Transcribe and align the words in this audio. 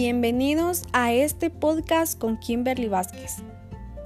Bienvenidos 0.00 0.84
a 0.92 1.12
este 1.12 1.50
podcast 1.50 2.16
con 2.16 2.38
Kimberly 2.38 2.86
Vázquez. 2.86 3.38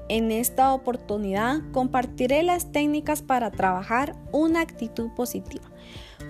En 0.08 0.32
esta 0.32 0.72
oportunidad 0.72 1.58
compartiré 1.72 2.42
las 2.42 2.72
técnicas 2.72 3.20
para 3.20 3.50
trabajar 3.50 4.16
una 4.32 4.62
actitud 4.62 5.10
positiva. 5.10 5.70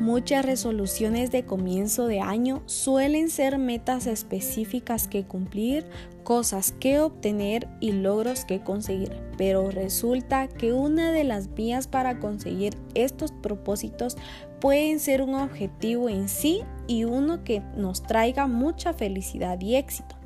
Muchas 0.00 0.44
resoluciones 0.44 1.30
de 1.30 1.44
comienzo 1.44 2.06
de 2.06 2.20
año 2.20 2.62
suelen 2.66 3.30
ser 3.30 3.58
metas 3.58 4.06
específicas 4.06 5.06
que 5.06 5.24
cumplir, 5.24 5.86
cosas 6.24 6.72
que 6.72 7.00
obtener 7.00 7.68
y 7.80 7.92
logros 7.92 8.44
que 8.44 8.60
conseguir, 8.60 9.16
pero 9.36 9.70
resulta 9.70 10.48
que 10.48 10.72
una 10.72 11.12
de 11.12 11.24
las 11.24 11.54
vías 11.54 11.88
para 11.88 12.18
conseguir 12.18 12.74
estos 12.94 13.32
propósitos 13.32 14.16
pueden 14.60 15.00
ser 15.00 15.22
un 15.22 15.34
objetivo 15.34 16.08
en 16.08 16.28
sí 16.28 16.62
y 16.86 17.04
uno 17.04 17.44
que 17.44 17.62
nos 17.76 18.02
traiga 18.02 18.46
mucha 18.46 18.92
felicidad 18.92 19.60
y 19.60 19.76
éxito. 19.76 20.21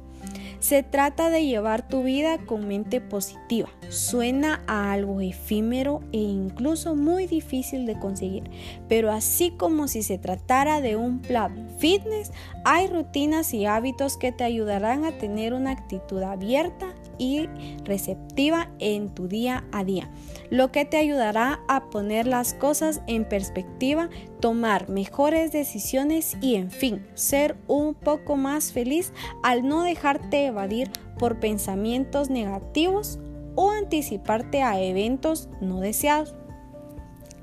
Se 0.59 0.83
trata 0.83 1.31
de 1.31 1.47
llevar 1.47 1.87
tu 1.87 2.03
vida 2.03 2.39
con 2.39 2.67
mente 2.69 3.01
positiva. 3.01 3.69
Suena 3.89 4.63
a 4.67 4.93
algo 4.93 5.21
efímero 5.21 6.01
e 6.13 6.19
incluso 6.19 6.95
muy 6.95 7.27
difícil 7.27 7.87
de 7.87 7.99
conseguir, 7.99 8.51
pero 8.89 9.13
así 9.13 9.51
como 9.51 9.89
si 9.89 10.03
se 10.03 10.19
tratara 10.19 10.81
de 10.81 10.97
un 10.97 11.21
plan 11.21 11.69
fitness, 11.79 12.33
hay 12.65 12.87
rutinas 12.89 13.55
y 13.55 13.67
hábitos 13.67 14.17
que 14.17 14.33
te 14.33 14.45
ayudarán 14.45 15.05
a 15.05 15.13
tener 15.13 15.55
una 15.55 15.71
actitud 15.71 16.23
abierta 16.23 16.95
y 17.19 17.49
receptiva 17.85 18.71
en 18.79 19.15
tu 19.15 19.29
día 19.29 19.65
a 19.73 19.85
día, 19.85 20.11
lo 20.51 20.73
que 20.73 20.85
te 20.85 20.97
ayudará 20.97 21.61
a 21.69 21.89
poner 21.91 22.27
las 22.27 22.55
cosas 22.55 23.03
en 23.07 23.29
perspectiva, 23.29 24.09
tomar 24.41 24.89
mejores 24.89 25.53
decisiones 25.53 26.37
y 26.41 26.57
en 26.57 26.71
fin, 26.71 27.07
ser 27.15 27.57
un 27.67 27.95
poco 27.95 28.37
más 28.37 28.73
feliz 28.73 29.13
al 29.43 29.67
no 29.67 29.83
dejarte 29.83 30.47
evadir 30.47 30.91
por 31.19 31.41
pensamientos 31.41 32.31
negativos 32.31 33.19
o 33.55 33.71
anticiparte 33.71 34.63
a 34.63 34.81
eventos 34.81 35.49
no 35.61 35.81
deseados. 35.81 36.35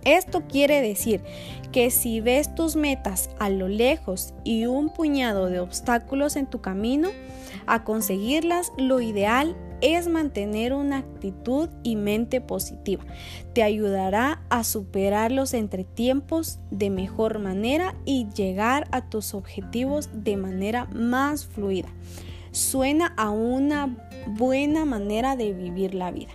Esto 0.06 0.44
quiere 0.48 0.82
decir 0.82 1.22
que 1.72 1.90
si 1.90 2.22
ves 2.22 2.54
tus 2.54 2.76
metas 2.76 3.30
a 3.40 3.50
lo 3.50 3.68
lejos 3.68 4.34
y 4.44 4.66
un 4.66 4.90
puñado 4.90 5.48
de 5.48 5.60
obstáculos 5.60 6.36
en 6.36 6.46
tu 6.46 6.62
camino 6.62 7.10
a 7.66 7.84
conseguirlas, 7.84 8.72
lo 8.78 9.02
ideal 9.02 9.56
es 9.82 10.08
mantener 10.08 10.74
una 10.74 11.00
actitud 11.00 11.70
y 11.84 11.98
mente 11.98 12.40
positiva. 12.40 13.04
Te 13.54 13.64
ayudará 13.64 14.42
a 14.50 14.64
superar 14.64 15.32
los 15.32 15.54
entretiempos 15.54 16.60
de 16.72 16.90
mejor 16.90 17.40
manera 17.40 17.96
y 18.06 18.28
llegar 18.34 18.88
a 18.92 19.10
tus 19.10 19.34
objetivos 19.34 20.10
de 20.14 20.38
manera 20.38 20.86
más 20.94 21.46
fluida. 21.46 21.90
Suena 22.52 23.14
a 23.18 23.30
una 23.30 23.98
buena 24.28 24.86
manera 24.86 25.36
de 25.36 25.52
vivir 25.52 25.96
la 25.96 26.12
vida. 26.12 26.32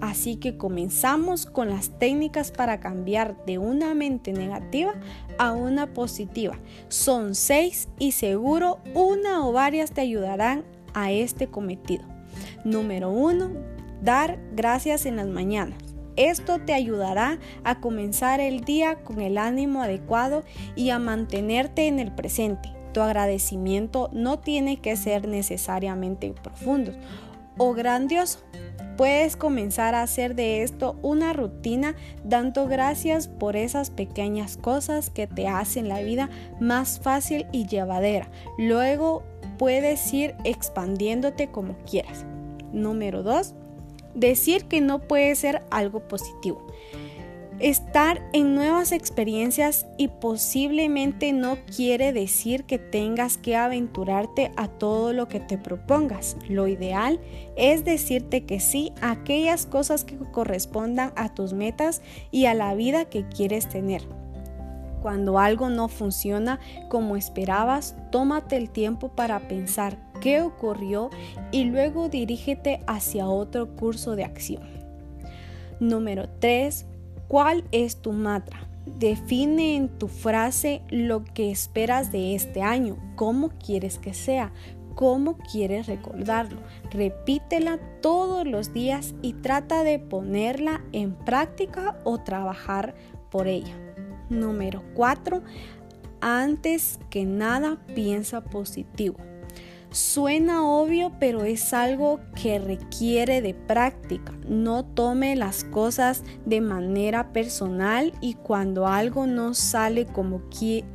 Así 0.00 0.36
que 0.36 0.56
comenzamos 0.56 1.46
con 1.46 1.70
las 1.70 1.98
técnicas 1.98 2.50
para 2.50 2.80
cambiar 2.80 3.44
de 3.46 3.58
una 3.58 3.94
mente 3.94 4.32
negativa 4.32 4.94
a 5.38 5.52
una 5.52 5.92
positiva. 5.92 6.58
Son 6.88 7.34
seis 7.34 7.88
y 7.98 8.12
seguro 8.12 8.78
una 8.94 9.46
o 9.46 9.52
varias 9.52 9.92
te 9.92 10.00
ayudarán 10.00 10.64
a 10.92 11.12
este 11.12 11.48
cometido. 11.48 12.04
Número 12.64 13.10
uno, 13.10 13.50
dar 14.02 14.38
gracias 14.54 15.06
en 15.06 15.16
las 15.16 15.28
mañanas. 15.28 15.78
Esto 16.16 16.60
te 16.60 16.74
ayudará 16.74 17.38
a 17.64 17.80
comenzar 17.80 18.40
el 18.40 18.60
día 18.60 19.02
con 19.02 19.20
el 19.20 19.36
ánimo 19.36 19.82
adecuado 19.82 20.44
y 20.76 20.90
a 20.90 20.98
mantenerte 20.98 21.88
en 21.88 21.98
el 21.98 22.12
presente. 22.12 22.72
Tu 22.92 23.00
agradecimiento 23.00 24.08
no 24.12 24.38
tiene 24.38 24.76
que 24.80 24.96
ser 24.96 25.26
necesariamente 25.26 26.32
profundo 26.40 26.92
o 27.58 27.72
grandioso. 27.74 28.40
Puedes 28.96 29.36
comenzar 29.36 29.94
a 29.96 30.02
hacer 30.02 30.36
de 30.36 30.62
esto 30.62 30.96
una 31.02 31.32
rutina 31.32 31.96
dando 32.22 32.68
gracias 32.68 33.26
por 33.26 33.56
esas 33.56 33.90
pequeñas 33.90 34.56
cosas 34.56 35.10
que 35.10 35.26
te 35.26 35.48
hacen 35.48 35.88
la 35.88 36.00
vida 36.00 36.30
más 36.60 37.00
fácil 37.00 37.46
y 37.50 37.66
llevadera. 37.66 38.30
Luego 38.56 39.24
puedes 39.58 40.12
ir 40.14 40.36
expandiéndote 40.44 41.50
como 41.50 41.76
quieras. 41.78 42.24
Número 42.72 43.24
2. 43.24 43.54
Decir 44.14 44.66
que 44.66 44.80
no 44.80 45.00
puede 45.00 45.34
ser 45.34 45.62
algo 45.70 46.06
positivo 46.06 46.64
estar 47.60 48.20
en 48.32 48.54
nuevas 48.54 48.92
experiencias 48.92 49.86
y 49.96 50.08
posiblemente 50.08 51.32
no 51.32 51.56
quiere 51.74 52.12
decir 52.12 52.64
que 52.64 52.78
tengas 52.78 53.38
que 53.38 53.56
aventurarte 53.56 54.52
a 54.56 54.68
todo 54.68 55.12
lo 55.12 55.28
que 55.28 55.40
te 55.40 55.58
propongas. 55.58 56.36
Lo 56.48 56.66
ideal 56.68 57.20
es 57.56 57.84
decirte 57.84 58.44
que 58.44 58.60
sí 58.60 58.92
a 59.00 59.12
aquellas 59.12 59.66
cosas 59.66 60.04
que 60.04 60.16
correspondan 60.16 61.12
a 61.16 61.32
tus 61.32 61.52
metas 61.52 62.02
y 62.30 62.46
a 62.46 62.54
la 62.54 62.74
vida 62.74 63.04
que 63.04 63.26
quieres 63.28 63.68
tener. 63.68 64.02
Cuando 65.00 65.38
algo 65.38 65.68
no 65.68 65.88
funciona 65.88 66.60
como 66.88 67.16
esperabas, 67.16 67.94
tómate 68.10 68.56
el 68.56 68.70
tiempo 68.70 69.10
para 69.10 69.48
pensar 69.48 69.98
qué 70.22 70.40
ocurrió 70.40 71.10
y 71.52 71.64
luego 71.64 72.08
dirígete 72.08 72.80
hacia 72.86 73.28
otro 73.28 73.76
curso 73.76 74.16
de 74.16 74.24
acción. 74.24 74.62
Número 75.78 76.30
3 76.38 76.86
¿Cuál 77.34 77.64
es 77.72 78.00
tu 78.00 78.12
mantra? 78.12 78.68
Define 78.86 79.74
en 79.74 79.88
tu 79.88 80.06
frase 80.06 80.82
lo 80.88 81.24
que 81.24 81.50
esperas 81.50 82.12
de 82.12 82.36
este 82.36 82.62
año, 82.62 82.96
cómo 83.16 83.48
quieres 83.58 83.98
que 83.98 84.14
sea, 84.14 84.52
cómo 84.94 85.36
quieres 85.38 85.88
recordarlo. 85.88 86.60
Repítela 86.92 87.80
todos 88.00 88.46
los 88.46 88.72
días 88.72 89.16
y 89.20 89.32
trata 89.32 89.82
de 89.82 89.98
ponerla 89.98 90.84
en 90.92 91.16
práctica 91.16 91.98
o 92.04 92.18
trabajar 92.18 92.94
por 93.32 93.48
ella. 93.48 93.74
Número 94.30 94.84
4. 94.94 95.42
Antes 96.20 97.00
que 97.10 97.24
nada 97.24 97.84
piensa 97.96 98.44
positivo. 98.44 99.16
Suena 99.94 100.68
obvio, 100.68 101.12
pero 101.20 101.44
es 101.44 101.72
algo 101.72 102.18
que 102.34 102.58
requiere 102.58 103.40
de 103.40 103.54
práctica. 103.54 104.32
No 104.48 104.84
tome 104.84 105.36
las 105.36 105.62
cosas 105.62 106.24
de 106.44 106.60
manera 106.60 107.32
personal 107.32 108.12
y 108.20 108.34
cuando 108.34 108.88
algo 108.88 109.28
no 109.28 109.54
sale 109.54 110.06
como 110.06 110.42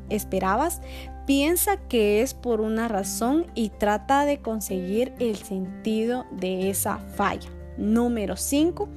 esperabas, 0.09 0.81
piensa 1.25 1.77
que 1.77 2.21
es 2.21 2.33
por 2.33 2.59
una 2.59 2.89
razón 2.89 3.45
y 3.55 3.69
trata 3.69 4.25
de 4.25 4.41
conseguir 4.41 5.13
el 5.19 5.37
sentido 5.37 6.25
de 6.31 6.69
esa 6.69 6.97
falla. 6.97 7.49
Número 7.79 8.35
5. 8.35 8.87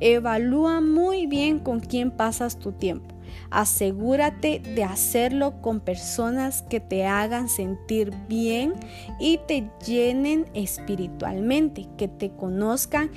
Evalúa 0.00 0.80
muy 0.80 1.26
bien 1.26 1.58
con 1.58 1.80
quién 1.80 2.10
pasas 2.10 2.58
tu 2.58 2.72
tiempo. 2.72 3.14
Asegúrate 3.50 4.60
de 4.60 4.82
hacerlo 4.82 5.60
con 5.60 5.80
personas 5.80 6.62
que 6.62 6.80
te 6.80 7.06
hagan 7.06 7.48
sentir 7.48 8.12
bien 8.28 8.74
y 9.20 9.38
te 9.46 9.70
llenen 9.86 10.46
espiritualmente, 10.54 11.86
que 11.96 12.08
te 12.08 12.30
conozcan 12.30 13.10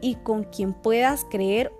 y 0.00 0.16
con 0.16 0.44
quien 0.44 0.72
puedas 0.72 1.24
creer 1.24 1.72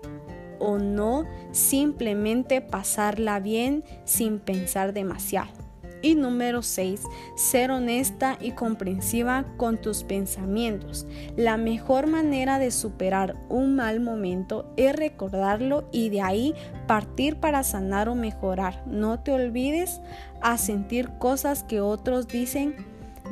o 0.59 0.77
no, 0.77 1.25
simplemente 1.51 2.61
pasarla 2.61 3.39
bien 3.39 3.83
sin 4.05 4.39
pensar 4.39 4.93
demasiado. 4.93 5.70
Y 6.01 6.15
número 6.15 6.61
6, 6.61 7.03
ser 7.35 7.71
honesta 7.71 8.37
y 8.41 8.51
comprensiva 8.51 9.45
con 9.57 9.79
tus 9.79 10.03
pensamientos. 10.03 11.05
La 11.35 11.57
mejor 11.57 12.07
manera 12.07 12.59
de 12.59 12.71
superar 12.71 13.35
un 13.49 13.75
mal 13.75 13.99
momento 13.99 14.71
es 14.77 14.95
recordarlo 14.95 15.87
y 15.91 16.09
de 16.09 16.21
ahí 16.21 16.55
partir 16.87 17.37
para 17.37 17.63
sanar 17.63 18.09
o 18.09 18.15
mejorar. 18.15 18.83
No 18.87 19.19
te 19.19 19.31
olvides 19.31 20.01
a 20.41 20.57
sentir 20.57 21.09
cosas 21.19 21.63
que 21.63 21.81
otros 21.81 22.27
dicen 22.27 22.75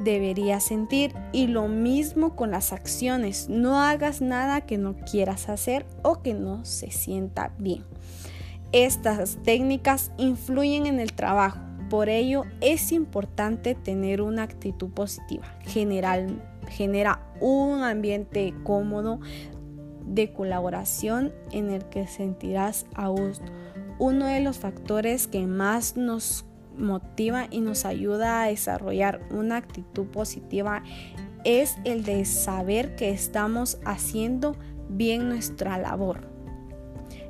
deberías 0.04 0.64
sentir 0.64 1.14
y 1.32 1.48
lo 1.48 1.68
mismo 1.68 2.36
con 2.36 2.52
las 2.52 2.74
acciones. 2.74 3.50
No 3.50 3.82
hagas 3.82 4.22
nada 4.22 4.62
que 4.62 4.78
no 4.78 4.96
quieras 4.96 5.50
hacer 5.50 5.86
o 6.04 6.22
que 6.22 6.34
no 6.34 6.66
se 6.66 6.92
sienta 6.92 7.52
bien. 7.58 7.84
Estas 8.72 9.38
técnicas 9.44 10.12
influyen 10.18 10.86
en 10.86 11.00
el 11.00 11.14
trabajo 11.14 11.69
por 11.90 12.10
ello 12.10 12.46
es 12.62 12.92
importante 12.92 13.76
tener 13.76 14.22
una 14.22 14.44
actitud 14.44 14.90
positiva. 14.90 15.46
Genera 15.66 17.20
un 17.42 17.84
ambiente 17.84 18.54
cómodo 18.64 19.20
de 20.06 20.32
colaboración 20.32 21.34
en 21.52 21.70
el 21.70 21.86
que 21.86 22.08
sentirás 22.08 22.86
a 22.96 23.08
gusto. 23.08 23.52
Uno 23.98 24.26
de 24.28 24.40
los 24.40 24.58
factores 24.58 25.28
que 25.28 25.46
más 25.46 25.98
nos 25.98 26.46
motiva 26.78 27.48
y 27.50 27.60
nos 27.60 27.86
ayuda 27.86 28.44
a 28.44 28.48
desarrollar 28.48 29.22
una 29.32 29.58
actitud 29.58 30.08
positiva 30.08 30.84
es 31.44 31.78
el 31.84 32.04
de 32.04 32.26
saber 32.26 32.96
que 32.96 33.12
estamos 33.12 33.80
haciendo 33.86 34.56
bien 34.90 35.30
nuestra 35.30 35.78
labor. 35.78 36.28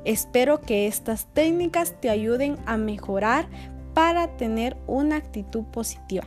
Espero 0.04 0.60
que 0.60 0.86
estas 0.86 1.26
técnicas 1.32 2.00
te 2.00 2.08
ayuden 2.08 2.56
a 2.66 2.76
mejorar 2.76 3.48
para 3.94 4.36
tener 4.36 4.76
una 4.86 5.16
actitud 5.16 5.64
positiva. 5.64 6.24